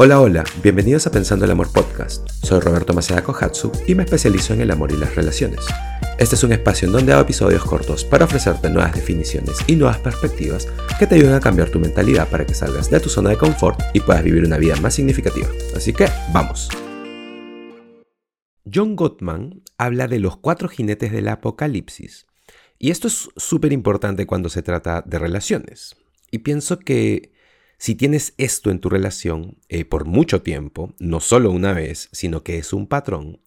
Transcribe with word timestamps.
Hola, 0.00 0.20
hola, 0.20 0.44
bienvenidos 0.62 1.08
a 1.08 1.10
Pensando 1.10 1.44
el 1.44 1.50
Amor 1.50 1.72
Podcast. 1.72 2.28
Soy 2.44 2.60
Roberto 2.60 2.94
Maceda 2.94 3.24
Kohatsu 3.24 3.72
y 3.88 3.96
me 3.96 4.04
especializo 4.04 4.54
en 4.54 4.60
el 4.60 4.70
amor 4.70 4.92
y 4.92 4.96
las 4.96 5.16
relaciones. 5.16 5.66
Este 6.20 6.36
es 6.36 6.44
un 6.44 6.52
espacio 6.52 6.86
en 6.86 6.92
donde 6.92 7.12
hago 7.12 7.22
episodios 7.22 7.64
cortos 7.64 8.04
para 8.04 8.26
ofrecerte 8.26 8.70
nuevas 8.70 8.94
definiciones 8.94 9.56
y 9.66 9.74
nuevas 9.74 9.98
perspectivas 9.98 10.68
que 11.00 11.08
te 11.08 11.16
ayuden 11.16 11.34
a 11.34 11.40
cambiar 11.40 11.70
tu 11.70 11.80
mentalidad 11.80 12.28
para 12.28 12.46
que 12.46 12.54
salgas 12.54 12.88
de 12.88 13.00
tu 13.00 13.08
zona 13.08 13.30
de 13.30 13.38
confort 13.38 13.80
y 13.92 13.98
puedas 13.98 14.22
vivir 14.22 14.44
una 14.44 14.56
vida 14.56 14.76
más 14.76 14.94
significativa. 14.94 15.48
Así 15.74 15.92
que, 15.92 16.06
vamos. 16.32 16.68
John 18.72 18.94
Gottman 18.94 19.64
habla 19.78 20.06
de 20.06 20.20
los 20.20 20.36
cuatro 20.36 20.68
jinetes 20.68 21.10
del 21.10 21.26
apocalipsis. 21.26 22.28
Y 22.78 22.92
esto 22.92 23.08
es 23.08 23.30
súper 23.36 23.72
importante 23.72 24.26
cuando 24.26 24.48
se 24.48 24.62
trata 24.62 25.02
de 25.04 25.18
relaciones. 25.18 25.96
Y 26.30 26.38
pienso 26.38 26.78
que 26.78 27.32
si 27.78 27.94
tienes 27.94 28.34
esto 28.38 28.70
en 28.70 28.80
tu 28.80 28.88
relación 28.88 29.58
eh, 29.68 29.84
por 29.84 30.04
mucho 30.04 30.42
tiempo, 30.42 30.94
no 30.98 31.20
solo 31.20 31.52
una 31.52 31.72
vez, 31.72 32.08
sino 32.12 32.42
que 32.42 32.58
es 32.58 32.72
un 32.72 32.88
patrón, 32.88 33.40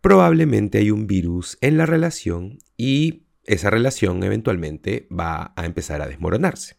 probablemente 0.00 0.78
hay 0.78 0.90
un 0.90 1.06
virus 1.06 1.58
en 1.60 1.76
la 1.76 1.86
relación 1.86 2.58
y 2.76 3.24
esa 3.44 3.68
relación 3.68 4.22
eventualmente 4.22 5.06
va 5.12 5.52
a 5.56 5.66
empezar 5.66 6.00
a 6.00 6.08
desmoronarse. 6.08 6.76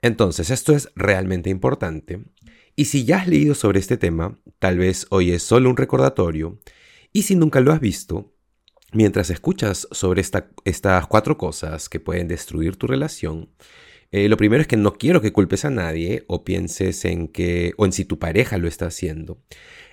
Entonces, 0.00 0.50
esto 0.50 0.74
es 0.74 0.90
realmente 0.94 1.50
importante. 1.50 2.24
Y 2.74 2.86
si 2.86 3.04
ya 3.04 3.18
has 3.18 3.28
leído 3.28 3.54
sobre 3.54 3.80
este 3.80 3.96
tema, 3.96 4.38
tal 4.58 4.78
vez 4.78 5.06
hoy 5.10 5.32
es 5.32 5.42
solo 5.42 5.68
un 5.68 5.76
recordatorio. 5.76 6.60
Y 7.12 7.22
si 7.22 7.34
nunca 7.34 7.60
lo 7.60 7.72
has 7.72 7.80
visto, 7.80 8.34
mientras 8.92 9.30
escuchas 9.30 9.88
sobre 9.90 10.22
estas 10.22 11.06
cuatro 11.08 11.36
cosas 11.36 11.88
que 11.88 12.00
pueden 12.00 12.28
destruir 12.28 12.76
tu 12.76 12.86
relación, 12.86 13.50
eh, 14.10 14.28
lo 14.28 14.36
primero 14.36 14.60
es 14.60 14.68
que 14.68 14.76
no 14.76 14.94
quiero 14.94 15.20
que 15.20 15.32
culpes 15.32 15.64
a 15.64 15.70
nadie 15.70 16.24
o 16.28 16.44
pienses 16.44 17.04
en 17.04 17.28
que 17.28 17.72
o 17.76 17.86
en 17.86 17.92
si 17.92 18.04
tu 18.04 18.18
pareja 18.18 18.58
lo 18.58 18.68
está 18.68 18.86
haciendo. 18.86 19.42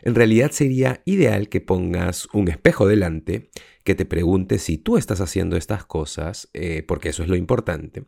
En 0.02 0.16
realidad 0.16 0.52
sería 0.52 1.02
ideal 1.06 1.50
que 1.50 1.62
pongas 1.62 2.28
un 2.34 2.48
espejo 2.48 2.88
delante, 2.88 3.50
que 3.84 3.96
te 3.96 4.06
preguntes 4.06 4.62
si 4.62 4.78
tú 4.78 4.98
estás 4.98 5.22
haciendo 5.22 5.56
estas 5.58 5.86
cosas, 5.86 6.50
eh, 6.54 6.84
porque 6.88 7.10
eso 7.10 7.24
es 7.24 7.30
lo 7.30 7.36
importante. 7.36 8.04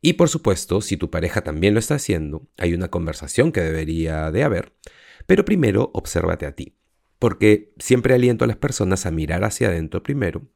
Y 0.00 0.14
por 0.14 0.28
supuesto, 0.28 0.80
si 0.80 0.96
tu 0.96 1.10
pareja 1.10 1.42
también 1.42 1.74
lo 1.74 1.80
está 1.80 1.96
haciendo, 1.96 2.48
hay 2.56 2.74
una 2.74 2.88
conversación 2.88 3.52
que 3.52 3.60
debería 3.60 4.30
de 4.30 4.42
haber, 4.42 4.72
pero 5.26 5.44
primero 5.44 5.90
obsérvate 5.94 6.46
a 6.46 6.54
ti, 6.54 6.76
porque 7.18 7.72
siempre 7.78 8.14
aliento 8.14 8.44
a 8.44 8.48
las 8.48 8.56
personas 8.56 9.06
a 9.06 9.10
mirar 9.10 9.44
hacia 9.44 9.68
adentro 9.68 10.02
primero 10.02 10.48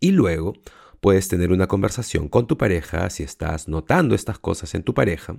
y 0.00 0.12
luego 0.12 0.54
Puedes 1.00 1.28
tener 1.28 1.50
una 1.52 1.66
conversación 1.66 2.28
con 2.28 2.46
tu 2.46 2.58
pareja 2.58 3.08
si 3.10 3.22
estás 3.22 3.68
notando 3.68 4.14
estas 4.14 4.38
cosas 4.38 4.74
en 4.74 4.82
tu 4.82 4.94
pareja. 4.94 5.36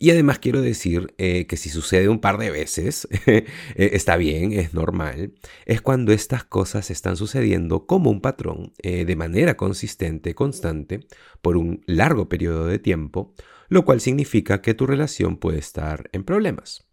Y 0.00 0.10
además 0.10 0.38
quiero 0.38 0.62
decir 0.62 1.14
eh, 1.18 1.46
que 1.46 1.56
si 1.56 1.70
sucede 1.70 2.08
un 2.08 2.20
par 2.20 2.38
de 2.38 2.50
veces, 2.50 3.08
eh, 3.26 3.44
está 3.74 4.16
bien, 4.16 4.52
es 4.52 4.72
normal, 4.72 5.34
es 5.66 5.82
cuando 5.82 6.12
estas 6.12 6.44
cosas 6.44 6.90
están 6.90 7.16
sucediendo 7.16 7.86
como 7.86 8.10
un 8.10 8.20
patrón, 8.20 8.72
eh, 8.82 9.04
de 9.04 9.16
manera 9.16 9.56
consistente, 9.56 10.36
constante, 10.36 11.00
por 11.42 11.56
un 11.56 11.82
largo 11.86 12.28
periodo 12.28 12.66
de 12.66 12.78
tiempo, 12.78 13.34
lo 13.68 13.84
cual 13.84 14.00
significa 14.00 14.62
que 14.62 14.74
tu 14.74 14.86
relación 14.86 15.36
puede 15.36 15.58
estar 15.58 16.08
en 16.12 16.22
problemas. 16.22 16.86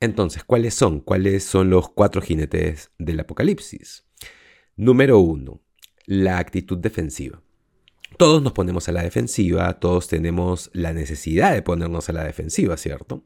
Entonces, 0.00 0.42
¿cuáles 0.42 0.74
son? 0.74 1.00
¿Cuáles 1.00 1.44
son 1.44 1.70
los 1.70 1.90
cuatro 1.90 2.22
jinetes 2.22 2.90
del 2.98 3.20
apocalipsis? 3.20 4.04
Número 4.74 5.18
uno, 5.18 5.60
la 6.06 6.38
actitud 6.38 6.78
defensiva. 6.78 7.42
Todos 8.18 8.42
nos 8.42 8.52
ponemos 8.52 8.88
a 8.88 8.92
la 8.92 9.02
defensiva, 9.02 9.80
todos 9.80 10.08
tenemos 10.08 10.70
la 10.72 10.92
necesidad 10.92 11.54
de 11.54 11.62
ponernos 11.62 12.08
a 12.08 12.12
la 12.12 12.24
defensiva, 12.24 12.76
¿cierto? 12.76 13.24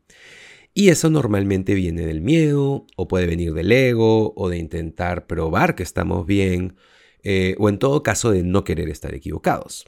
Y 0.74 0.90
eso 0.90 1.10
normalmente 1.10 1.74
viene 1.74 2.06
del 2.06 2.20
miedo, 2.20 2.86
o 2.96 3.08
puede 3.08 3.26
venir 3.26 3.54
del 3.54 3.72
ego, 3.72 4.34
o 4.36 4.48
de 4.48 4.58
intentar 4.58 5.26
probar 5.26 5.74
que 5.74 5.82
estamos 5.82 6.26
bien, 6.26 6.76
eh, 7.22 7.56
o 7.58 7.68
en 7.68 7.78
todo 7.78 8.02
caso 8.02 8.30
de 8.30 8.42
no 8.42 8.62
querer 8.62 8.88
estar 8.90 9.14
equivocados. 9.14 9.86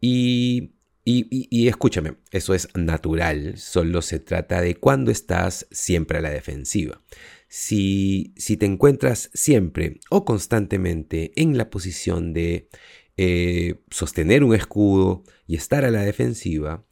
Y, 0.00 0.72
y, 1.04 1.68
escúchame, 1.68 2.14
eso 2.30 2.54
es 2.54 2.68
natural, 2.74 3.58
solo 3.58 4.00
se 4.02 4.18
trata 4.18 4.62
de 4.62 4.76
cuando 4.76 5.10
estás 5.10 5.66
siempre 5.70 6.18
a 6.18 6.22
la 6.22 6.30
defensiva 6.30 7.00
si, 7.56 8.34
te 8.58 8.66
encuentras 8.66 9.30
siempre 9.32 10.00
o 10.10 10.24
constantemente 10.24 11.30
en 11.36 11.56
la 11.56 11.70
posición 11.70 12.32
de 12.32 12.68
eh, 13.16 13.76
sostener 13.90 14.42
un 14.42 14.56
escudo 14.56 15.22
y 15.46 15.54
estar 15.54 15.84
a 15.84 15.92
la 15.92 16.02
defensiva, 16.02 16.84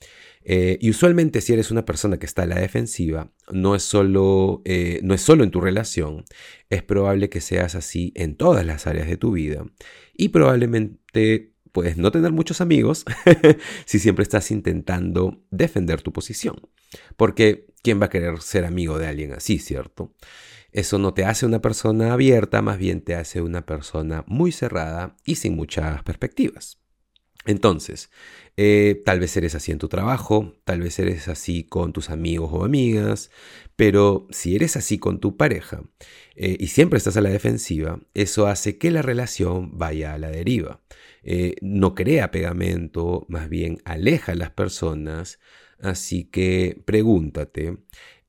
eh, 0.45 0.79
y 0.81 0.91
usualmente 0.91 1.41
si 1.41 1.53
eres 1.53 1.73
una 1.73 1.85
persona 1.85 2.21
que 2.21 2.27
está 2.27 2.45
a 2.45 2.47
la 2.47 2.61
defensiva, 2.61 3.33
no 3.51 3.75
es, 3.75 3.83
solo, 3.83 4.63
eh, 4.65 5.01
no 5.03 5.15
es 5.15 5.23
solo 5.23 5.43
en 5.43 5.51
tu 5.51 5.61
relación, 5.61 6.25
es 6.71 6.85
probable 6.85 7.29
que 7.29 7.41
seas 7.41 7.75
así 7.75 8.13
en 8.15 8.37
todas 8.37 8.65
las 8.65 8.87
áreas 8.87 9.09
de 9.09 9.17
tu 9.17 9.33
vida. 9.33 9.67
Y 10.15 10.29
probablemente 10.29 11.52
puedes 11.73 11.97
no 11.97 12.11
tener 12.13 12.33
muchos 12.33 12.61
amigos 12.61 13.05
si 13.87 13.99
siempre 13.99 14.23
estás 14.23 14.51
intentando 14.51 15.43
defender 15.51 16.03
tu 16.03 16.13
posición. 16.13 16.57
Porque 17.17 17.67
¿quién 17.83 18.01
va 18.01 18.07
a 18.07 18.11
querer 18.11 18.41
ser 18.41 18.65
amigo 18.65 18.99
de 18.99 19.09
alguien 19.09 19.33
así, 19.33 19.59
cierto? 19.59 20.15
Eso 20.71 20.99
no 20.99 21.13
te 21.13 21.25
hace 21.25 21.45
una 21.45 21.61
persona 21.61 22.13
abierta, 22.13 22.63
más 22.63 22.79
bien 22.79 23.03
te 23.03 23.15
hace 23.15 23.43
una 23.43 23.67
persona 23.67 24.25
muy 24.27 24.53
cerrada 24.53 25.17
y 25.25 25.35
sin 25.35 25.55
muchas 25.55 26.03
perspectivas. 26.03 26.82
Entonces, 27.45 28.11
eh, 28.57 29.03
tal 29.05 29.21
vez 29.21 29.37
eres 29.37 29.55
así 29.55 29.73
en 29.73 29.79
tu 29.79 29.89
trabajo, 29.89 30.55
tal 30.65 30.81
vez 30.81 30.99
eres 30.99 31.29
así 31.29 31.65
con 31.65 31.93
tus 31.93 32.11
amigos 32.11 32.51
o 32.53 32.65
amigas, 32.65 33.31
pero 33.77 34.27
si 34.31 34.55
eres 34.55 34.77
así 34.77 34.99
con 34.99 35.21
tu 35.21 35.37
pareja 35.37 35.83
eh, 36.37 36.57
y 36.61 36.69
siempre 36.69 36.99
estás 36.99 37.17
a 37.17 37.21
la 37.21 37.31
defensiva, 37.31 38.01
eso 38.15 38.47
hace 38.47 38.79
que 38.79 38.91
la 38.91 39.03
relación 39.03 39.79
vaya 39.79 40.15
a 40.15 40.19
la 40.19 40.31
deriva. 40.31 40.81
Eh, 41.23 41.57
no 41.63 41.95
crea 41.95 42.31
pegamento, 42.31 43.27
más 43.29 43.49
bien 43.49 43.79
aleja 43.85 44.33
a 44.33 44.37
las 44.37 44.51
personas, 44.51 45.39
así 45.81 46.25
que 46.25 46.81
pregúntate, 46.85 47.79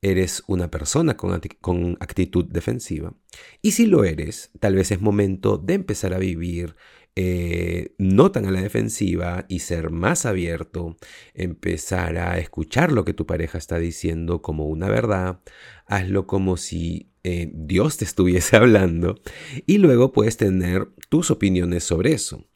eres 0.04 0.44
una 0.48 0.70
persona 0.70 1.16
con, 1.16 1.98
actitud 2.00 2.46
defensiva. 2.46 3.14
Y 3.62 3.72
si 3.72 3.86
lo 3.86 4.04
eres, 4.04 4.52
tal 4.60 4.76
vez 4.76 4.92
es 4.92 5.02
momento 5.02 5.58
de 5.58 5.76
empezar 5.76 6.14
a 6.14 6.20
vivir 6.20 6.76
eh, 7.16 7.94
no 8.00 8.32
tan 8.32 8.46
a 8.46 8.52
la 8.52 8.62
defensiva 8.62 9.46
y 9.48 9.60
ser 9.60 9.92
más 9.92 10.26
abierto, 10.26 10.98
empezar 11.34 12.18
a 12.18 12.40
escuchar 12.40 12.92
lo 12.92 13.06
que 13.06 13.14
tu 13.14 13.26
pareja 13.28 13.58
está 13.58 13.78
diciendo 13.78 14.42
como 14.42 14.66
una 14.66 14.90
verdad, 14.90 15.42
hazlo 15.86 16.26
como 16.26 16.58
si 16.58 17.12
eh, 17.24 17.52
Dios 17.54 17.98
te 17.98 18.06
estuviese 18.06 18.56
hablando 18.58 19.22
y 19.68 19.78
luego 19.78 20.12
puedes 20.12 20.38
tener 20.38 20.90
tus 21.10 21.30
opiniones 21.32 21.84
sobre 21.84 22.14
eso. 22.14 22.48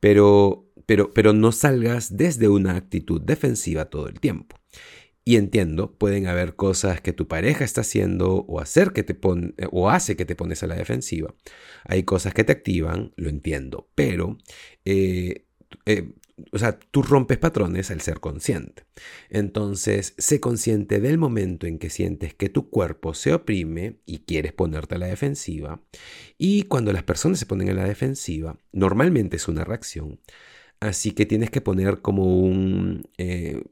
Pero, 0.00 0.70
pero, 0.86 1.12
pero 1.12 1.32
no 1.32 1.50
salgas 1.50 2.16
desde 2.16 2.48
una 2.48 2.76
actitud 2.76 3.20
defensiva 3.20 3.86
todo 3.86 4.08
el 4.08 4.20
tiempo. 4.20 4.56
Y 5.24 5.36
entiendo, 5.36 5.96
pueden 5.96 6.26
haber 6.26 6.54
cosas 6.54 7.00
que 7.00 7.14
tu 7.14 7.28
pareja 7.28 7.64
está 7.64 7.80
haciendo 7.80 8.44
o, 8.46 8.60
hacer 8.60 8.92
que 8.92 9.02
te 9.02 9.18
o 9.70 9.90
hace 9.90 10.16
que 10.16 10.26
te 10.26 10.36
pones 10.36 10.62
a 10.62 10.66
la 10.66 10.74
defensiva. 10.74 11.34
Hay 11.84 12.02
cosas 12.02 12.34
que 12.34 12.44
te 12.44 12.52
activan, 12.52 13.12
lo 13.16 13.30
entiendo, 13.30 13.88
pero 13.94 14.36
eh, 14.84 15.46
eh, 15.86 16.12
o 16.52 16.58
sea, 16.58 16.78
tú 16.78 17.02
rompes 17.02 17.38
patrones 17.38 17.90
al 17.90 18.00
ser 18.00 18.20
consciente. 18.20 18.84
Entonces, 19.30 20.14
sé 20.18 20.40
consciente 20.40 21.00
del 21.00 21.18
momento 21.18 21.66
en 21.66 21.78
que 21.78 21.90
sientes 21.90 22.34
que 22.34 22.48
tu 22.48 22.70
cuerpo 22.70 23.14
se 23.14 23.32
oprime 23.32 24.00
y 24.04 24.20
quieres 24.20 24.52
ponerte 24.52 24.96
a 24.96 24.98
la 24.98 25.06
defensiva. 25.06 25.82
Y 26.38 26.64
cuando 26.64 26.92
las 26.92 27.04
personas 27.04 27.38
se 27.38 27.46
ponen 27.46 27.70
a 27.70 27.74
la 27.74 27.84
defensiva, 27.84 28.58
normalmente 28.72 29.36
es 29.36 29.48
una 29.48 29.64
reacción. 29.64 30.20
Así 30.80 31.12
que 31.12 31.26
tienes 31.26 31.50
que 31.50 31.60
poner 31.60 32.00
como 32.02 32.40
un, 32.40 33.08
eh, 33.16 33.62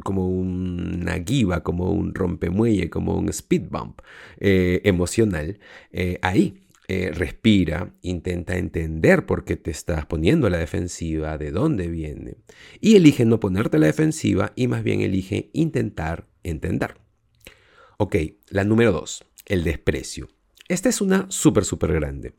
como 0.00 0.28
una 0.28 1.16
guiba, 1.18 1.62
como 1.62 1.90
un 1.90 2.14
rompemuelle, 2.14 2.90
como 2.90 3.16
un 3.16 3.28
speed 3.28 3.68
bump 3.70 4.00
eh, 4.38 4.80
emocional, 4.84 5.58
eh, 5.92 6.18
ahí 6.22 6.60
eh, 6.92 7.12
respira, 7.12 7.94
intenta 8.02 8.56
entender 8.56 9.24
por 9.24 9.44
qué 9.44 9.54
te 9.56 9.70
estás 9.70 10.06
poniendo 10.06 10.50
la 10.50 10.58
defensiva, 10.58 11.38
de 11.38 11.52
dónde 11.52 11.86
viene, 11.86 12.38
y 12.80 12.96
elige 12.96 13.24
no 13.24 13.38
ponerte 13.38 13.78
la 13.78 13.86
defensiva 13.86 14.52
y 14.56 14.66
más 14.66 14.82
bien 14.82 15.00
elige 15.00 15.50
intentar 15.52 16.26
entender. 16.42 16.96
Ok, 17.96 18.16
la 18.48 18.64
número 18.64 18.90
dos, 18.90 19.24
el 19.46 19.62
desprecio. 19.62 20.30
Esta 20.66 20.88
es 20.88 21.00
una 21.00 21.26
súper, 21.30 21.64
súper 21.64 21.92
grande. 21.92 22.34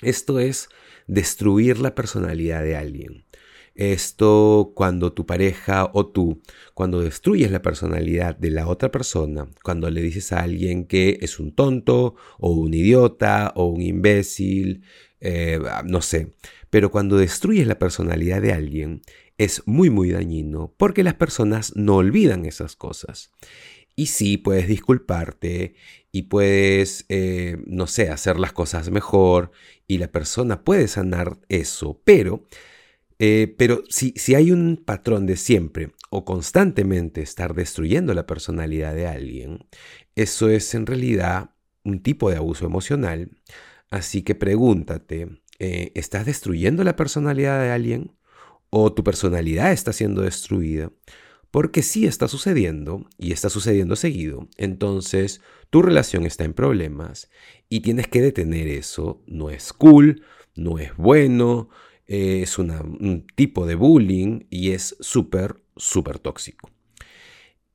Esto 0.00 0.40
es 0.40 0.70
destruir 1.06 1.78
la 1.78 1.94
personalidad 1.94 2.62
de 2.62 2.76
alguien. 2.76 3.24
Esto 3.74 4.72
cuando 4.74 5.12
tu 5.12 5.24
pareja 5.26 5.90
o 5.94 6.06
tú, 6.06 6.42
cuando 6.74 7.00
destruyes 7.00 7.50
la 7.50 7.62
personalidad 7.62 8.36
de 8.36 8.50
la 8.50 8.68
otra 8.68 8.90
persona, 8.90 9.48
cuando 9.62 9.90
le 9.90 10.02
dices 10.02 10.32
a 10.32 10.40
alguien 10.40 10.86
que 10.86 11.18
es 11.22 11.40
un 11.40 11.54
tonto 11.54 12.16
o 12.38 12.50
un 12.52 12.74
idiota 12.74 13.52
o 13.56 13.66
un 13.66 13.80
imbécil, 13.80 14.82
eh, 15.20 15.58
no 15.84 16.02
sé, 16.02 16.34
pero 16.70 16.90
cuando 16.90 17.16
destruyes 17.16 17.66
la 17.66 17.78
personalidad 17.78 18.42
de 18.42 18.52
alguien 18.52 19.02
es 19.38 19.62
muy 19.66 19.90
muy 19.90 20.10
dañino 20.10 20.74
porque 20.76 21.02
las 21.02 21.14
personas 21.14 21.74
no 21.76 21.96
olvidan 21.96 22.44
esas 22.44 22.76
cosas. 22.76 23.30
Y 23.94 24.06
sí, 24.06 24.38
puedes 24.38 24.68
disculparte 24.68 25.74
y 26.12 26.22
puedes, 26.22 27.04
eh, 27.08 27.58
no 27.66 27.86
sé, 27.86 28.08
hacer 28.08 28.38
las 28.38 28.52
cosas 28.52 28.90
mejor 28.90 29.50
y 29.86 29.98
la 29.98 30.08
persona 30.08 30.64
puede 30.64 30.88
sanar 30.88 31.38
eso, 31.48 32.00
pero, 32.04 32.46
eh, 33.24 33.54
pero 33.56 33.84
si, 33.88 34.12
si 34.16 34.34
hay 34.34 34.50
un 34.50 34.82
patrón 34.84 35.26
de 35.26 35.36
siempre 35.36 35.92
o 36.10 36.24
constantemente 36.24 37.22
estar 37.22 37.54
destruyendo 37.54 38.14
la 38.14 38.26
personalidad 38.26 38.96
de 38.96 39.06
alguien, 39.06 39.64
eso 40.16 40.48
es 40.48 40.74
en 40.74 40.86
realidad 40.86 41.50
un 41.84 42.02
tipo 42.02 42.30
de 42.30 42.38
abuso 42.38 42.66
emocional. 42.66 43.30
Así 43.90 44.22
que 44.22 44.34
pregúntate, 44.34 45.28
eh, 45.60 45.92
¿estás 45.94 46.26
destruyendo 46.26 46.82
la 46.82 46.96
personalidad 46.96 47.62
de 47.62 47.70
alguien? 47.70 48.16
¿O 48.70 48.92
tu 48.92 49.04
personalidad 49.04 49.70
está 49.70 49.92
siendo 49.92 50.22
destruida? 50.22 50.90
Porque 51.52 51.82
si 51.82 52.08
está 52.08 52.26
sucediendo, 52.26 53.08
y 53.18 53.30
está 53.30 53.50
sucediendo 53.50 53.94
seguido, 53.94 54.48
entonces 54.56 55.40
tu 55.70 55.80
relación 55.80 56.26
está 56.26 56.42
en 56.42 56.54
problemas 56.54 57.30
y 57.68 57.82
tienes 57.82 58.08
que 58.08 58.20
detener 58.20 58.66
eso. 58.66 59.22
No 59.28 59.48
es 59.48 59.72
cool, 59.72 60.24
no 60.56 60.80
es 60.80 60.96
bueno, 60.96 61.68
es 62.06 62.58
un 62.58 63.26
tipo 63.34 63.66
de 63.66 63.74
bullying 63.74 64.46
y 64.50 64.70
es 64.72 64.96
súper, 65.00 65.62
súper 65.76 66.18
tóxico. 66.18 66.70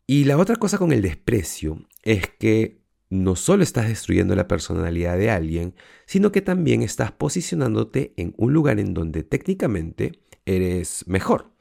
Y 0.06 0.24
la 0.24 0.38
otra 0.38 0.56
cosa 0.56 0.78
con 0.78 0.92
el 0.92 1.02
desprecio 1.02 1.86
es 2.04 2.28
que 2.40 2.80
no 3.10 3.36
solo 3.36 3.64
estás 3.64 3.88
destruyendo 3.88 4.36
la 4.36 4.48
personalidad 4.48 5.18
de 5.18 5.30
alguien, 5.30 5.76
sino 6.06 6.32
que 6.32 6.42
también 6.42 6.82
estás 6.82 7.12
posicionándote 7.12 8.14
en 8.18 8.34
un 8.38 8.54
lugar 8.54 8.80
en 8.80 8.94
donde 8.94 9.24
técnicamente 9.24 10.20
eres 10.46 11.06
mejor 11.08 11.52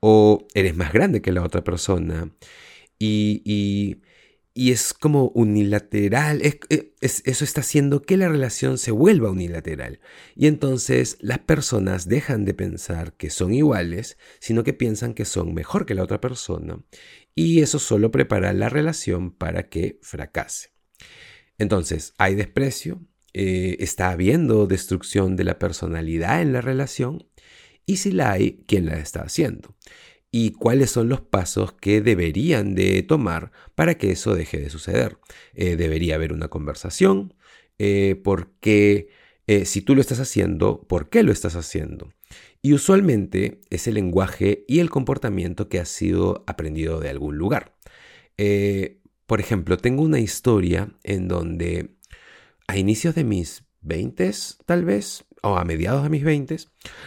o 0.00 0.46
eres 0.54 0.76
más 0.76 0.92
grande 0.92 1.22
que 1.22 1.32
la 1.32 1.44
otra 1.44 1.62
persona. 1.62 2.30
Y, 2.98 3.98
es 4.54 4.92
como 4.92 5.28
unilateral, 5.28 6.42
eso 6.42 7.44
está 7.44 7.60
haciendo 7.60 8.02
que 8.02 8.16
la 8.16 8.28
relación 8.28 8.78
se 8.78 8.90
vuelva 8.90 9.30
unilateral. 9.30 10.00
Y 10.34 10.48
entonces 10.48 11.16
las 11.20 11.38
personas 11.38 12.08
dejan 12.08 12.44
de 12.44 12.54
pensar 12.54 13.14
que 13.14 13.30
son 13.30 13.54
iguales, 13.54 14.18
sino 14.40 14.64
que 14.64 14.72
piensan 14.72 15.14
que 15.14 15.24
son 15.24 15.54
mejor 15.54 15.86
que 15.86 15.94
la 15.94 16.02
otra 16.02 16.20
persona. 16.20 16.82
Y 17.34 17.60
eso 17.60 17.78
solo 17.78 18.10
prepara 18.10 18.52
la 18.52 18.68
relación 18.68 19.30
para 19.30 19.68
que 19.68 19.98
fracase. 20.02 20.70
Entonces, 21.58 22.14
hay 22.18 22.34
desprecio, 22.34 23.06
eh, 23.32 23.76
está 23.78 24.10
habiendo 24.10 24.66
destrucción 24.66 25.36
de 25.36 25.44
la 25.44 25.58
personalidad 25.58 26.42
en 26.42 26.52
la 26.52 26.60
relación 26.60 27.28
y 27.86 27.98
si 27.98 28.12
la 28.12 28.32
hay, 28.32 28.64
¿quién 28.66 28.86
la 28.86 28.98
está 28.98 29.22
haciendo? 29.22 29.76
Y 30.30 30.52
cuáles 30.52 30.90
son 30.90 31.08
los 31.08 31.20
pasos 31.20 31.72
que 31.72 32.00
deberían 32.00 32.74
de 32.74 33.02
tomar 33.02 33.50
para 33.74 33.96
que 33.96 34.12
eso 34.12 34.34
deje 34.34 34.58
de 34.58 34.70
suceder. 34.70 35.18
Eh, 35.54 35.76
debería 35.76 36.14
haber 36.14 36.32
una 36.32 36.48
conversación, 36.48 37.34
eh, 37.78 38.20
porque 38.22 39.08
si 39.64 39.82
tú 39.82 39.96
lo 39.96 40.00
estás 40.00 40.20
haciendo, 40.20 40.82
¿por 40.86 41.08
qué 41.08 41.24
lo 41.24 41.32
estás 41.32 41.56
haciendo? 41.56 42.12
Y 42.62 42.72
usualmente 42.72 43.60
es 43.68 43.88
el 43.88 43.94
lenguaje 43.94 44.64
y 44.68 44.78
el 44.78 44.90
comportamiento 44.90 45.68
que 45.68 45.80
ha 45.80 45.84
sido 45.84 46.44
aprendido 46.46 47.00
de 47.00 47.08
algún 47.08 47.36
lugar. 47.36 47.74
Por 49.30 49.40
ejemplo, 49.40 49.76
tengo 49.76 50.02
una 50.02 50.18
historia 50.18 50.92
en 51.02 51.26
donde 51.26 51.96
a 52.66 52.76
inicios 52.76 53.16
de 53.16 53.24
mis 53.24 53.64
20 53.80 54.30
tal 54.66 54.84
vez, 54.84 55.24
o 55.42 55.56
a 55.56 55.64
mediados 55.64 56.02
de 56.02 56.08
mis 56.08 56.24
20 56.24 56.56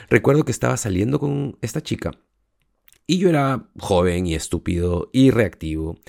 recuerdo 0.10 0.44
que 0.46 0.52
estaba 0.52 0.78
saliendo 0.78 1.20
con 1.20 1.58
esta 1.62 1.82
chica 1.82 2.12
y 3.08 3.18
yo 3.18 3.30
era 3.30 3.70
joven 3.80 4.28
y 4.28 4.36
estúpido 4.36 5.10
y 5.14 5.32
reactivo. 5.32 6.00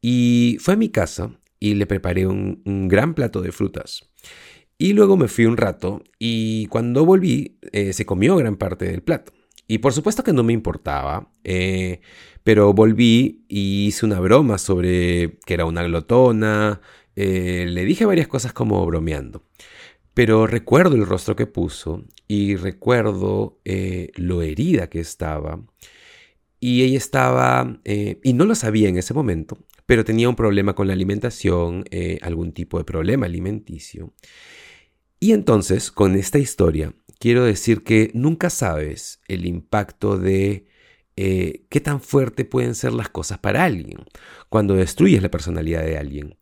Y 0.00 0.58
fue 0.60 0.74
a 0.74 0.76
mi 0.76 0.88
casa 0.88 1.38
y 1.60 1.74
le 1.74 1.86
preparé 1.86 2.26
un, 2.26 2.62
gran 2.88 3.14
plato 3.14 3.40
de 3.40 3.52
frutas. 3.52 4.10
Y 4.76 4.92
luego 4.92 5.16
me 5.16 5.28
fui 5.28 5.46
un 5.46 5.56
rato 5.56 6.02
y 6.18 6.66
cuando 6.66 7.04
volví 7.04 7.58
eh, 7.72 7.92
se 7.92 8.04
comió 8.04 8.36
gran 8.36 8.56
parte 8.56 8.86
del 8.86 9.02
plato. 9.02 9.32
Y 9.66 9.78
por 9.78 9.92
supuesto 9.92 10.22
que 10.22 10.32
no 10.32 10.42
me 10.42 10.52
importaba, 10.52 11.30
eh, 11.42 12.00
pero 12.42 12.74
volví 12.74 13.46
y 13.48 13.86
hice 13.86 14.04
una 14.04 14.20
broma 14.20 14.58
sobre 14.58 15.38
que 15.46 15.54
era 15.54 15.64
una 15.64 15.82
glotona, 15.84 16.82
eh, 17.16 17.66
le 17.68 17.84
dije 17.84 18.04
varias 18.04 18.28
cosas 18.28 18.52
como 18.52 18.84
bromeando. 18.84 19.42
Pero 20.12 20.46
recuerdo 20.46 20.96
el 20.96 21.06
rostro 21.06 21.34
que 21.34 21.46
puso 21.46 22.04
y 22.28 22.56
recuerdo 22.56 23.58
eh, 23.64 24.10
lo 24.16 24.42
herida 24.42 24.88
que 24.88 25.00
estaba. 25.00 25.60
Y 26.66 26.82
ella 26.82 26.96
estaba, 26.96 27.78
y 27.84 28.32
no 28.32 28.46
lo 28.46 28.54
sabía 28.54 28.88
en 28.88 28.96
ese 28.96 29.12
momento, 29.12 29.58
pero 29.84 30.02
tenía 30.02 30.30
un 30.30 30.34
problema 30.34 30.74
con 30.74 30.86
la 30.86 30.94
alimentación, 30.94 31.84
algún 32.22 32.52
tipo 32.52 32.78
de 32.78 32.84
problema 32.84 33.26
alimenticio. 33.26 34.14
Y 35.20 35.32
entonces, 35.32 35.90
con 35.90 36.14
esta 36.14 36.38
historia, 36.38 36.94
quiero 37.18 37.44
decir 37.44 37.82
que 37.84 38.10
nunca 38.14 38.48
sabes 38.48 39.20
el 39.28 39.44
impacto 39.44 40.16
de 40.16 40.66
eh, 41.16 41.66
qué 41.68 41.80
tan 41.82 42.00
fuerte 42.00 42.46
pueden 42.46 42.74
ser 42.74 42.94
las 42.94 43.10
cosas 43.10 43.40
para 43.40 43.64
alguien 43.64 43.98
cuando 44.48 44.72
destruyes 44.74 45.22
la 45.22 45.30
personalidad 45.30 45.84
de 45.84 45.98
alguien, 45.98 46.38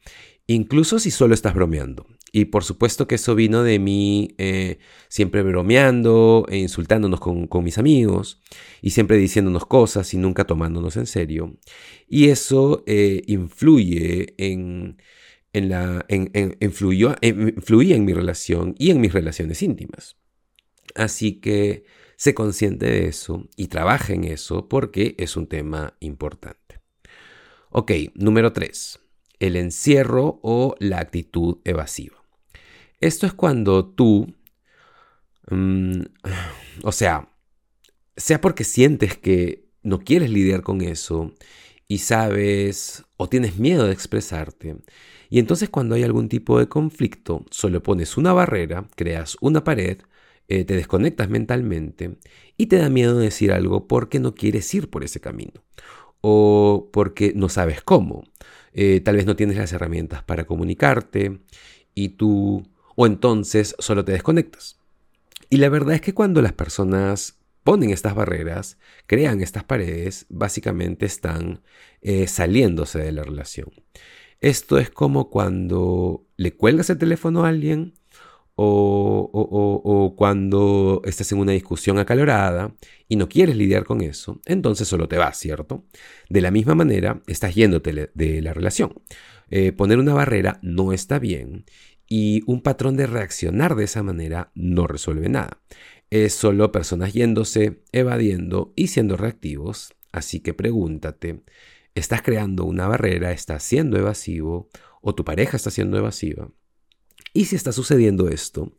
incluso 0.46 1.00
si 1.00 1.10
solo 1.10 1.34
estás 1.34 1.54
bromeando. 1.54 2.06
Y 2.34 2.46
por 2.46 2.64
supuesto 2.64 3.06
que 3.06 3.16
eso 3.16 3.34
vino 3.34 3.62
de 3.62 3.78
mí 3.78 4.34
eh, 4.38 4.78
siempre 5.08 5.42
bromeando 5.42 6.46
e 6.48 6.56
insultándonos 6.56 7.20
con, 7.20 7.46
mis 7.62 7.76
amigos 7.76 8.40
y 8.80 8.90
siempre 8.90 9.18
diciéndonos 9.18 9.66
cosas 9.66 10.14
y 10.14 10.16
nunca 10.16 10.46
tomándonos 10.46 10.96
en 10.96 11.04
serio. 11.04 11.58
Y 12.08 12.30
eso 12.30 12.84
eh, 12.86 13.22
influye 13.26 14.34
en, 14.38 14.96
en 15.52 15.68
la, 15.68 16.06
en, 16.08 16.56
influyó, 16.60 17.14
influía 17.20 17.96
en 17.96 18.06
mi 18.06 18.14
relación 18.14 18.74
y 18.78 18.90
en 18.90 19.02
mis 19.02 19.12
relaciones 19.12 19.62
íntimas. 19.62 20.16
Así 20.94 21.38
que 21.38 21.84
se 22.16 22.34
consciente 22.34 22.86
de 22.86 23.08
eso 23.08 23.46
y 23.56 23.66
trabaja 23.66 24.14
en 24.14 24.24
eso 24.24 24.70
porque 24.70 25.16
es 25.18 25.36
un 25.36 25.48
tema 25.48 25.98
importante. 26.00 26.80
Ok, 27.68 27.92
número 28.14 28.54
3. 28.54 29.00
El 29.38 29.56
encierro 29.56 30.40
o 30.42 30.76
la 30.78 31.00
actitud 31.00 31.58
evasiva. 31.64 32.21
Esto 33.02 33.26
es 33.26 33.34
cuando 33.34 33.84
tú, 33.84 34.32
mm, 35.50 36.02
o 36.84 36.92
sea, 36.92 37.28
sea 38.16 38.40
porque 38.40 38.64
sientes 38.64 39.18
que 39.18 39.66
no 39.82 40.00
quieres 40.00 40.30
lidiar 40.30 40.62
con 40.62 40.82
eso 40.82 41.32
y 41.88 41.98
sabes 41.98 43.04
o 43.16 43.28
tienes 43.28 43.58
miedo 43.58 43.86
de 43.86 43.92
expresarte. 43.92 44.76
Y 45.30 45.40
entonces 45.40 45.68
cuando 45.68 45.96
hay 45.96 46.04
algún 46.04 46.28
tipo 46.28 46.58
de 46.58 46.68
conflicto, 46.68 47.44
solo 47.50 47.82
pones 47.82 48.16
una 48.16 48.32
barrera, 48.32 48.88
creas 48.96 49.36
una 49.40 49.64
pared 49.64 49.98
eh, 50.48 50.64
te 50.64 50.76
desconectas 50.76 51.28
mentalmente 51.30 52.18
y 52.56 52.66
te 52.66 52.76
da 52.76 52.90
miedo 52.90 53.18
decir 53.18 53.52
algo 53.52 53.88
porque 53.88 54.20
no 54.20 54.34
quieres 54.34 54.72
ir 54.74 54.90
por 54.90 55.04
ese 55.04 55.20
camino 55.20 55.64
o 56.20 56.90
porque 56.92 57.32
no 57.34 57.48
sabes 57.48 57.82
cómo. 57.82 58.24
Eh, 58.74 59.00
tal 59.00 59.16
vez 59.16 59.26
no 59.26 59.36
tienes 59.36 59.56
las 59.56 59.72
herramientas 59.72 60.22
para 60.24 60.44
comunicarte 60.44 61.40
y 61.94 62.10
tú 62.10 62.64
o 62.96 63.06
entonces 63.06 63.74
solo 63.78 64.04
te 64.04 64.12
desconectas. 64.12 64.78
Y 65.50 65.58
la 65.58 65.68
verdad 65.68 65.94
es 65.94 66.00
que 66.00 66.14
cuando 66.14 66.40
las 66.40 66.52
personas 66.52 67.38
ponen 67.64 67.90
estas 67.90 68.14
barreras, 68.14 68.78
crean 69.06 69.40
estas 69.40 69.64
paredes, 69.64 70.26
básicamente 70.28 71.06
están 71.06 71.62
eh, 72.00 72.26
saliéndose 72.26 72.98
de 72.98 73.12
la 73.12 73.22
relación. 73.22 73.70
Esto 74.40 74.78
es 74.78 74.90
como 74.90 75.30
cuando 75.30 76.26
le 76.36 76.56
cuelgas 76.56 76.90
el 76.90 76.98
teléfono 76.98 77.44
a 77.44 77.48
alguien 77.48 77.94
o, 78.54 80.14
cuando 80.16 81.00
estás 81.04 81.32
en 81.32 81.38
una 81.38 81.52
discusión 81.52 81.98
acalorada 81.98 82.74
y 83.08 83.16
no 83.16 83.28
quieres 83.28 83.56
lidiar 83.56 83.84
con 83.84 84.02
eso, 84.02 84.40
entonces 84.44 84.88
solo 84.88 85.08
te 85.08 85.16
vas, 85.16 85.38
¿cierto? 85.38 85.84
De 86.28 86.40
la 86.40 86.50
misma 86.50 86.74
manera, 86.74 87.22
estás 87.26 87.54
yéndote 87.54 88.10
de 88.12 88.42
la 88.42 88.52
relación. 88.52 88.94
Eh, 89.50 89.72
poner 89.72 89.98
una 89.98 90.14
barrera 90.14 90.58
no 90.62 90.94
está 90.94 91.18
bien 91.18 91.66
y 92.14 92.42
un 92.44 92.60
patrón 92.60 92.98
de 92.98 93.06
reaccionar 93.06 93.74
de 93.74 93.84
esa 93.84 94.02
manera 94.02 94.52
no 94.54 94.86
resuelve 94.86 95.30
nada. 95.30 95.62
Es 96.10 96.34
solo 96.34 96.70
personas 96.70 97.14
yéndose, 97.14 97.84
evadiendo 97.90 98.74
y 98.76 98.88
siendo 98.88 99.16
reactivos. 99.16 99.94
Así 100.12 100.40
que 100.40 100.52
pregúntate, 100.52 101.42
¿estás 101.94 102.20
creando 102.20 102.66
una 102.66 102.86
barrera? 102.86 103.32
¿Estás 103.32 103.62
siendo 103.62 103.96
evasivo? 103.96 104.68
¿O 105.00 105.14
tu 105.14 105.24
pareja 105.24 105.56
está 105.56 105.70
siendo 105.70 105.96
evasiva? 105.96 106.50
Y 107.32 107.46
si 107.46 107.56
está 107.56 107.72
sucediendo 107.72 108.28
esto, 108.28 108.76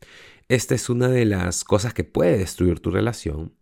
esta 0.48 0.76
es 0.76 0.92
una 0.92 1.08
de 1.08 1.26
las 1.26 1.64
cosas 1.64 1.96
que 1.96 2.04
puede 2.04 2.38
destruir 2.38 2.82
tu 2.82 2.92
relación, 2.92 3.56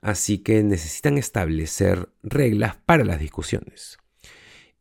así 0.00 0.38
que 0.38 0.62
necesitan 0.62 1.18
establecer 1.18 2.08
reglas 2.22 2.76
para 2.86 3.04
las 3.04 3.18
discusiones. 3.18 3.98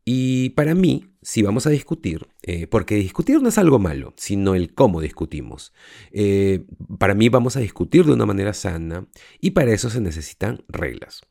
Y 0.10 0.52
para 0.52 0.74
mí, 0.74 1.04
si 1.22 1.42
vamos 1.42 1.68
a 1.68 1.70
discutir, 1.70 2.30
eh, 2.42 2.66
porque 2.68 2.96
discutir 2.96 3.42
no 3.42 3.50
es 3.50 3.58
algo 3.58 3.78
malo, 3.78 4.14
sino 4.16 4.56
el 4.56 4.74
cómo 4.74 5.02
discutimos. 5.02 5.74
Eh, 6.14 6.64
para 6.98 7.14
mí 7.14 7.28
vamos 7.28 7.58
a 7.58 7.60
discutir 7.60 8.06
de 8.06 8.14
una 8.14 8.26
manera 8.26 8.54
sana 8.54 9.06
y 9.42 9.52
para 9.52 9.74
eso 9.74 9.90
se 9.90 10.00
necesitan 10.00 10.64
reglas. 10.70 11.24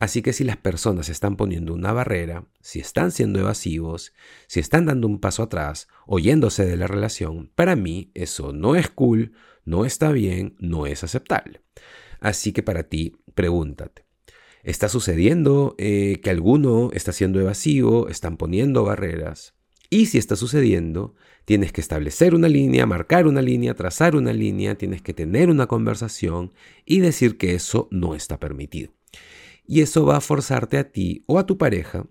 Así 0.00 0.20
que 0.20 0.32
si 0.32 0.42
las 0.42 0.56
personas 0.56 1.10
están 1.10 1.36
poniendo 1.36 1.72
una 1.74 1.92
barrera, 1.92 2.44
si 2.60 2.80
están 2.80 3.12
siendo 3.12 3.38
evasivos, 3.38 4.12
si 4.48 4.58
están 4.58 4.86
dando 4.86 5.06
un 5.06 5.20
paso 5.20 5.44
atrás, 5.44 5.86
oyéndose 6.04 6.66
de 6.66 6.76
la 6.76 6.88
relación, 6.88 7.52
para 7.54 7.76
mí 7.76 8.10
eso 8.14 8.52
no 8.52 8.74
es 8.74 8.88
cool, 8.88 9.30
no 9.64 9.84
está 9.84 10.10
bien, 10.10 10.56
no 10.58 10.86
es 10.86 11.04
aceptable. 11.04 11.60
Así 12.18 12.50
que 12.50 12.64
para 12.64 12.82
ti, 12.82 13.16
pregúntate. 13.36 14.04
¿Está 14.64 14.88
sucediendo 14.88 15.74
eh, 15.76 16.20
que 16.22 16.30
alguno 16.30 16.90
está 16.94 17.12
siendo 17.12 17.38
evasivo, 17.38 18.08
están 18.08 18.38
poniendo 18.38 18.82
barreras? 18.82 19.54
Y 19.90 20.06
si 20.06 20.16
está 20.16 20.36
sucediendo, 20.36 21.14
tienes 21.44 21.70
que 21.70 21.82
establecer 21.82 22.34
una 22.34 22.48
línea, 22.48 22.86
marcar 22.86 23.26
una 23.26 23.42
línea, 23.42 23.74
trazar 23.74 24.16
una 24.16 24.32
línea, 24.32 24.76
tienes 24.76 25.02
que 25.02 25.12
tener 25.12 25.50
una 25.50 25.66
conversación 25.66 26.54
y 26.86 27.00
decir 27.00 27.36
que 27.36 27.54
eso 27.54 27.88
no 27.90 28.14
está 28.14 28.40
permitido. 28.40 28.94
Y 29.66 29.82
eso 29.82 30.06
va 30.06 30.16
a 30.16 30.22
forzarte 30.22 30.78
a 30.78 30.90
ti 30.90 31.24
o 31.26 31.38
a 31.38 31.44
tu 31.44 31.58
pareja, 31.58 32.06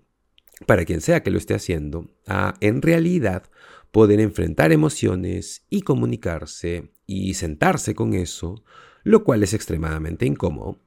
para 0.64 0.84
quien 0.84 1.00
sea 1.00 1.24
que 1.24 1.32
lo 1.32 1.38
esté 1.38 1.54
haciendo, 1.54 2.08
a 2.24 2.54
en 2.60 2.82
realidad 2.82 3.42
poder 3.90 4.20
enfrentar 4.20 4.70
emociones 4.70 5.66
y 5.70 5.82
comunicarse 5.82 6.92
y 7.04 7.34
sentarse 7.34 7.96
con 7.96 8.14
eso, 8.14 8.62
lo 9.02 9.24
cual 9.24 9.42
es 9.42 9.54
extremadamente 9.54 10.24
incómodo. 10.24 10.78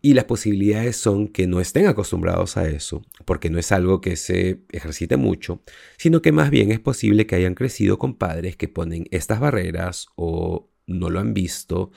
Y 0.00 0.14
las 0.14 0.24
posibilidades 0.24 0.96
son 0.96 1.28
que 1.28 1.46
no 1.46 1.60
estén 1.60 1.86
acostumbrados 1.86 2.56
a 2.56 2.68
eso, 2.68 3.02
porque 3.24 3.50
no 3.50 3.58
es 3.58 3.72
algo 3.72 4.00
que 4.00 4.16
se 4.16 4.60
ejercite 4.70 5.16
mucho, 5.16 5.62
sino 5.96 6.22
que 6.22 6.30
más 6.30 6.50
bien 6.50 6.70
es 6.70 6.78
posible 6.78 7.26
que 7.26 7.34
hayan 7.34 7.54
crecido 7.54 7.98
con 7.98 8.14
padres 8.14 8.56
que 8.56 8.68
ponen 8.68 9.06
estas 9.10 9.40
barreras 9.40 10.06
o 10.14 10.70
no 10.86 11.10
lo 11.10 11.20
han 11.20 11.34
visto, 11.34 11.90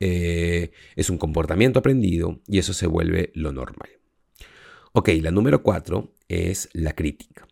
eh, 0.00 0.70
es 0.94 1.10
un 1.10 1.18
comportamiento 1.18 1.80
aprendido 1.80 2.40
y 2.46 2.58
eso 2.58 2.72
se 2.72 2.86
vuelve 2.86 3.32
lo 3.34 3.52
normal. 3.52 3.90
Ok, 4.92 5.10
la 5.20 5.30
número 5.30 5.62
cuatro 5.62 6.14
es 6.28 6.68
la 6.72 6.94
crítica. 6.94 7.46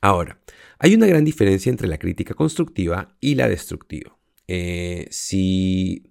Ahora, 0.00 0.40
hay 0.78 0.94
una 0.94 1.06
gran 1.06 1.24
diferencia 1.24 1.70
entre 1.70 1.88
la 1.88 1.98
crítica 1.98 2.34
constructiva 2.34 3.16
y 3.20 3.34
la 3.34 3.48
destructiva. 3.48 4.16
Eh, 4.46 5.06
si, 5.10 6.10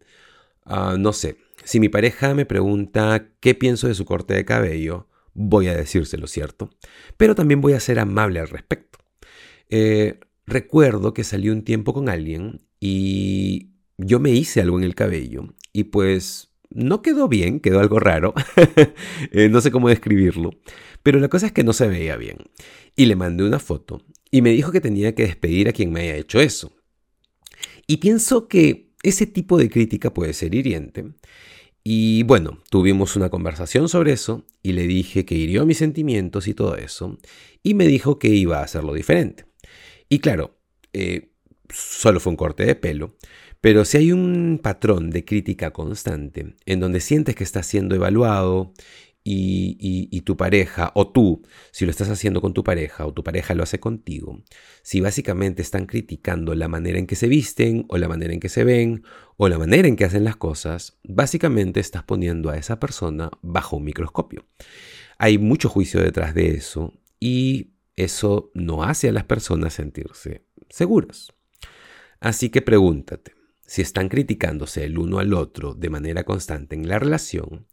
ah, 0.65 0.95
no 0.99 1.13
sé, 1.13 1.37
si 1.63 1.79
mi 1.79 1.89
pareja 1.89 2.33
me 2.33 2.45
pregunta 2.45 3.29
qué 3.39 3.55
pienso 3.55 3.87
de 3.87 3.95
su 3.95 4.05
corte 4.05 4.33
de 4.33 4.45
cabello, 4.45 5.07
voy 5.33 5.67
a 5.67 5.75
decírselo, 5.75 6.27
¿cierto? 6.27 6.69
Pero 7.17 7.35
también 7.35 7.61
voy 7.61 7.73
a 7.73 7.79
ser 7.79 7.99
amable 7.99 8.39
al 8.39 8.49
respecto. 8.49 8.99
Eh, 9.69 10.19
recuerdo 10.45 11.13
que 11.13 11.23
salí 11.23 11.49
un 11.49 11.63
tiempo 11.63 11.93
con 11.93 12.09
alguien 12.09 12.61
y 12.79 13.71
yo 13.97 14.19
me 14.19 14.31
hice 14.31 14.61
algo 14.61 14.77
en 14.77 14.83
el 14.83 14.95
cabello 14.95 15.55
y 15.71 15.85
pues 15.85 16.53
no 16.69 17.01
quedó 17.01 17.27
bien, 17.27 17.59
quedó 17.59 17.79
algo 17.79 17.99
raro, 17.99 18.33
eh, 19.31 19.49
no 19.49 19.61
sé 19.61 19.71
cómo 19.71 19.89
describirlo, 19.89 20.51
pero 21.03 21.19
la 21.19 21.29
cosa 21.29 21.45
es 21.45 21.51
que 21.51 21.63
no 21.63 21.73
se 21.73 21.87
veía 21.87 22.17
bien. 22.17 22.37
Y 22.95 23.05
le 23.05 23.15
mandé 23.15 23.43
una 23.43 23.59
foto 23.59 24.01
y 24.31 24.41
me 24.41 24.51
dijo 24.51 24.71
que 24.71 24.81
tenía 24.81 25.15
que 25.15 25.23
despedir 25.23 25.69
a 25.69 25.73
quien 25.73 25.91
me 25.91 26.01
haya 26.01 26.17
hecho 26.17 26.39
eso. 26.39 26.73
Y 27.87 27.97
pienso 27.97 28.47
que 28.47 28.93
ese 29.03 29.27
tipo 29.27 29.57
de 29.57 29.69
crítica 29.69 30.13
puede 30.13 30.33
ser 30.33 30.55
hiriente. 30.55 31.05
Y 31.83 32.23
bueno, 32.23 32.61
tuvimos 32.69 33.15
una 33.15 33.29
conversación 33.29 33.89
sobre 33.89 34.13
eso 34.13 34.45
y 34.61 34.71
le 34.71 34.87
dije 34.87 35.25
que 35.25 35.35
hirió 35.35 35.65
mis 35.65 35.77
sentimientos 35.77 36.47
y 36.47 36.53
todo 36.53 36.77
eso. 36.77 37.17
Y 37.61 37.73
me 37.73 37.87
dijo 37.87 38.19
que 38.19 38.29
iba 38.29 38.59
a 38.59 38.63
hacerlo 38.63 38.93
diferente. 38.93 39.45
Y 40.07 40.19
claro, 40.19 40.57
eh, 40.93 41.31
solo 41.69 42.19
fue 42.19 42.31
un 42.31 42.37
corte 42.37 42.65
de 42.65 42.75
pelo, 42.75 43.15
pero 43.59 43.83
si 43.85 43.97
hay 43.97 44.11
un 44.11 44.59
patrón 44.61 45.09
de 45.09 45.25
crítica 45.25 45.71
constante 45.71 46.55
en 46.65 46.79
donde 46.79 46.99
sientes 46.99 47.35
que 47.35 47.43
estás 47.43 47.65
siendo 47.65 47.95
evaluado 47.95 48.73
y, 49.23 50.21
tu 50.21 50.35
pareja, 50.37 50.91
o 50.95 51.11
tú, 51.11 51.43
si 51.71 51.85
lo 51.85 51.91
estás 51.91 52.09
haciendo 52.09 52.41
con 52.41 52.53
tu 52.53 52.63
pareja, 52.63 53.05
o 53.05 53.13
tu 53.13 53.23
pareja 53.23 53.55
lo 53.55 53.63
hace 53.63 53.79
contigo, 53.79 54.41
si 54.81 55.01
básicamente 55.01 55.61
están 55.61 55.85
criticando 55.85 56.55
la 56.55 56.67
manera 56.67 56.99
en 56.99 57.07
que 57.07 57.15
se 57.15 57.27
visten, 57.27 57.85
o 57.89 57.97
la 57.97 58.07
manera 58.07 58.33
en 58.33 58.39
que 58.39 58.49
se 58.49 58.63
ven, 58.63 59.03
o 59.37 59.47
la 59.47 59.57
manera 59.57 59.87
en 59.87 59.95
que 59.95 60.05
hacen 60.05 60.23
las 60.23 60.35
cosas, 60.35 60.97
básicamente 61.03 61.79
estás 61.79 62.03
poniendo 62.03 62.49
a 62.49 62.57
esa 62.57 62.79
persona 62.79 63.31
bajo 63.41 63.77
un 63.77 63.85
microscopio. 63.85 64.45
Hay 65.17 65.37
mucho 65.37 65.69
juicio 65.69 66.01
detrás 66.01 66.33
de 66.33 66.51
eso 66.51 66.93
y 67.19 67.73
eso 67.95 68.51
no 68.53 68.83
hace 68.83 69.09
a 69.09 69.13
las 69.13 69.23
personas 69.23 69.73
sentirse 69.73 70.45
seguras. 70.69 71.33
Así 72.19 72.49
que 72.49 72.61
pregúntate, 72.61 73.33
si 73.65 73.81
están 73.81 74.09
criticándose 74.09 74.83
el 74.83 74.97
uno 74.97 75.19
al 75.19 75.33
otro 75.33 75.73
de 75.73 75.89
manera 75.89 76.23
constante 76.23 76.75
en 76.75 76.87
la 76.87 76.99
relación, 76.99 77.67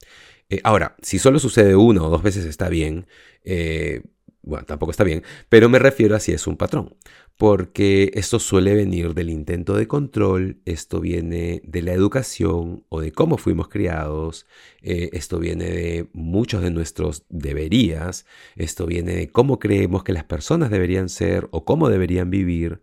eh, 0.50 0.60
ahora, 0.64 0.96
si 1.00 1.18
solo 1.18 1.38
sucede 1.38 1.76
una 1.76 2.02
o 2.02 2.10
dos 2.10 2.22
veces 2.22 2.44
está 2.44 2.68
bien, 2.68 3.06
eh, 3.44 4.02
bueno, 4.42 4.64
tampoco 4.66 4.90
está 4.90 5.04
bien, 5.04 5.22
pero 5.48 5.68
me 5.68 5.78
refiero 5.78 6.16
a 6.16 6.20
si 6.20 6.32
es 6.32 6.46
un 6.46 6.56
patrón, 6.56 6.96
porque 7.36 8.10
esto 8.14 8.38
suele 8.40 8.74
venir 8.74 9.14
del 9.14 9.30
intento 9.30 9.74
de 9.74 9.86
control, 9.86 10.60
esto 10.64 11.00
viene 11.00 11.62
de 11.64 11.82
la 11.82 11.92
educación 11.92 12.84
o 12.88 13.00
de 13.00 13.12
cómo 13.12 13.36
fuimos 13.38 13.68
criados, 13.68 14.46
eh, 14.82 15.10
esto 15.12 15.38
viene 15.38 15.66
de 15.66 16.08
muchos 16.12 16.62
de 16.62 16.70
nuestros 16.70 17.24
deberías, 17.28 18.26
esto 18.56 18.86
viene 18.86 19.14
de 19.14 19.30
cómo 19.30 19.58
creemos 19.58 20.04
que 20.04 20.12
las 20.12 20.24
personas 20.24 20.70
deberían 20.70 21.08
ser 21.08 21.48
o 21.52 21.64
cómo 21.64 21.88
deberían 21.90 22.30
vivir, 22.30 22.82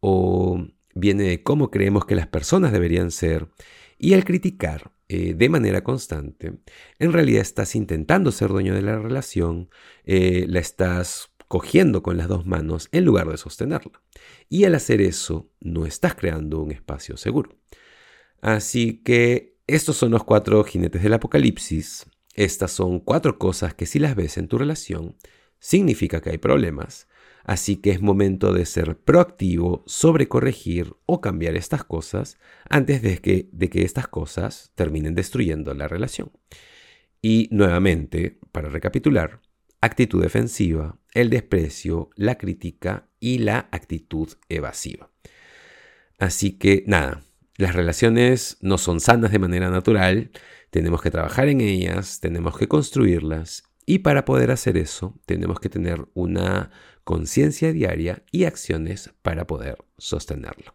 o 0.00 0.66
viene 0.94 1.24
de 1.24 1.42
cómo 1.42 1.70
creemos 1.70 2.06
que 2.06 2.16
las 2.16 2.26
personas 2.26 2.72
deberían 2.72 3.10
ser 3.10 3.48
y 3.98 4.14
al 4.14 4.24
criticar 4.24 4.90
eh, 5.14 5.34
de 5.34 5.48
manera 5.48 5.84
constante, 5.84 6.54
en 6.98 7.12
realidad 7.12 7.42
estás 7.42 7.76
intentando 7.76 8.32
ser 8.32 8.48
dueño 8.48 8.74
de 8.74 8.82
la 8.82 8.98
relación, 8.98 9.70
eh, 10.04 10.44
la 10.48 10.58
estás 10.58 11.30
cogiendo 11.46 12.02
con 12.02 12.16
las 12.16 12.26
dos 12.26 12.46
manos 12.46 12.88
en 12.90 13.04
lugar 13.04 13.28
de 13.28 13.36
sostenerla. 13.36 14.02
Y 14.48 14.64
al 14.64 14.74
hacer 14.74 15.00
eso, 15.00 15.48
no 15.60 15.86
estás 15.86 16.16
creando 16.16 16.60
un 16.60 16.72
espacio 16.72 17.16
seguro. 17.16 17.56
Así 18.40 19.02
que 19.04 19.56
estos 19.68 19.96
son 19.96 20.10
los 20.10 20.24
cuatro 20.24 20.64
jinetes 20.64 21.02
del 21.04 21.12
apocalipsis. 21.12 22.06
Estas 22.34 22.72
son 22.72 22.98
cuatro 22.98 23.38
cosas 23.38 23.72
que 23.72 23.86
si 23.86 24.00
las 24.00 24.16
ves 24.16 24.36
en 24.36 24.48
tu 24.48 24.58
relación, 24.58 25.16
significa 25.60 26.20
que 26.20 26.30
hay 26.30 26.38
problemas 26.38 27.06
Así 27.44 27.76
que 27.76 27.90
es 27.90 28.00
momento 28.00 28.52
de 28.54 28.64
ser 28.64 28.98
proactivo 28.98 29.84
sobre 29.86 30.28
corregir 30.28 30.94
o 31.04 31.20
cambiar 31.20 31.56
estas 31.56 31.84
cosas 31.84 32.38
antes 32.68 33.02
de 33.02 33.18
que, 33.18 33.48
de 33.52 33.68
que 33.68 33.82
estas 33.82 34.08
cosas 34.08 34.72
terminen 34.74 35.14
destruyendo 35.14 35.74
la 35.74 35.86
relación. 35.86 36.32
Y 37.20 37.48
nuevamente, 37.50 38.38
para 38.50 38.70
recapitular, 38.70 39.40
actitud 39.82 40.22
defensiva, 40.22 40.98
el 41.12 41.28
desprecio, 41.28 42.10
la 42.16 42.38
crítica 42.38 43.08
y 43.20 43.38
la 43.38 43.68
actitud 43.70 44.28
evasiva. 44.48 45.10
Así 46.18 46.52
que 46.58 46.84
nada, 46.86 47.22
las 47.56 47.74
relaciones 47.74 48.56
no 48.62 48.78
son 48.78 49.00
sanas 49.00 49.30
de 49.30 49.38
manera 49.38 49.70
natural, 49.70 50.30
tenemos 50.70 51.02
que 51.02 51.10
trabajar 51.10 51.48
en 51.48 51.60
ellas, 51.60 52.20
tenemos 52.20 52.56
que 52.56 52.68
construirlas 52.68 53.64
y 53.86 53.98
para 53.98 54.24
poder 54.24 54.50
hacer 54.50 54.76
eso 54.76 55.20
tenemos 55.26 55.60
que 55.60 55.68
tener 55.68 56.06
una 56.14 56.70
conciencia 57.04 57.72
diaria 57.72 58.24
y 58.32 58.44
acciones 58.44 59.10
para 59.22 59.46
poder 59.46 59.76
sostenerlo. 59.98 60.74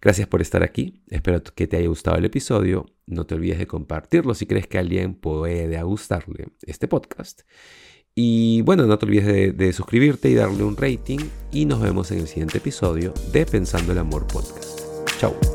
Gracias 0.00 0.28
por 0.28 0.42
estar 0.42 0.62
aquí, 0.62 1.02
espero 1.08 1.42
que 1.42 1.66
te 1.66 1.78
haya 1.78 1.88
gustado 1.88 2.18
el 2.18 2.26
episodio, 2.26 2.86
no 3.06 3.24
te 3.24 3.34
olvides 3.34 3.58
de 3.58 3.66
compartirlo 3.66 4.34
si 4.34 4.44
crees 4.44 4.66
que 4.66 4.76
a 4.76 4.80
alguien 4.80 5.14
puede 5.14 5.82
gustarle 5.82 6.48
este 6.62 6.88
podcast. 6.88 7.40
Y 8.14 8.60
bueno, 8.62 8.86
no 8.86 8.98
te 8.98 9.06
olvides 9.06 9.26
de, 9.26 9.52
de 9.52 9.72
suscribirte 9.72 10.28
y 10.28 10.34
darle 10.34 10.62
un 10.62 10.76
rating 10.76 11.18
y 11.50 11.64
nos 11.64 11.80
vemos 11.80 12.10
en 12.12 12.18
el 12.18 12.28
siguiente 12.28 12.58
episodio 12.58 13.12
de 13.32 13.44
Pensando 13.46 13.92
el 13.92 13.98
Amor 13.98 14.26
Podcast. 14.26 14.80
Chao. 15.18 15.53